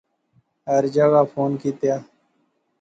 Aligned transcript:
ہر 0.67 0.83
جاغا 0.93 1.21
فون 1.31 1.51
کیتیا 1.61 1.95